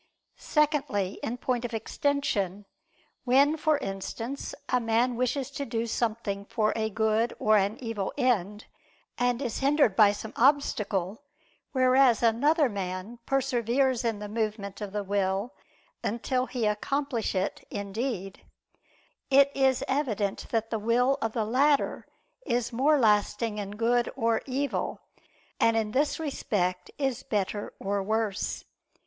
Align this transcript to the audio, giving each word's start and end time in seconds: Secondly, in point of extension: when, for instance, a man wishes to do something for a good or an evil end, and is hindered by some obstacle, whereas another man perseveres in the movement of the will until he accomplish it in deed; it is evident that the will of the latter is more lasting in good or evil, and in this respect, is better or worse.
Secondly, 0.39 1.19
in 1.21 1.37
point 1.37 1.63
of 1.63 1.75
extension: 1.75 2.65
when, 3.23 3.55
for 3.55 3.77
instance, 3.77 4.55
a 4.67 4.79
man 4.79 5.15
wishes 5.15 5.51
to 5.51 5.63
do 5.63 5.85
something 5.85 6.43
for 6.45 6.73
a 6.75 6.89
good 6.89 7.35
or 7.37 7.55
an 7.55 7.77
evil 7.79 8.11
end, 8.17 8.65
and 9.19 9.39
is 9.43 9.59
hindered 9.59 9.95
by 9.95 10.11
some 10.11 10.33
obstacle, 10.35 11.21
whereas 11.71 12.23
another 12.23 12.67
man 12.67 13.19
perseveres 13.27 14.03
in 14.03 14.17
the 14.17 14.27
movement 14.27 14.81
of 14.81 14.91
the 14.91 15.03
will 15.03 15.53
until 16.03 16.47
he 16.47 16.65
accomplish 16.65 17.35
it 17.35 17.63
in 17.69 17.91
deed; 17.91 18.41
it 19.29 19.51
is 19.53 19.83
evident 19.87 20.47
that 20.49 20.71
the 20.71 20.79
will 20.79 21.19
of 21.21 21.33
the 21.33 21.45
latter 21.45 22.07
is 22.43 22.73
more 22.73 22.97
lasting 22.97 23.59
in 23.59 23.69
good 23.77 24.11
or 24.15 24.41
evil, 24.47 24.99
and 25.59 25.77
in 25.77 25.91
this 25.91 26.19
respect, 26.19 26.89
is 26.97 27.21
better 27.21 27.71
or 27.77 28.01
worse. 28.01 28.63